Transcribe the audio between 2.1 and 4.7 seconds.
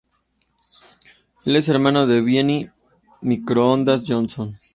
Vinnie "Microondas" Johnson.